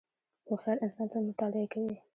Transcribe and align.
•هوښیار 0.47 0.77
انسان 0.85 1.07
تل 1.11 1.21
مطالعه 1.29 1.67
کوي. 1.73 1.95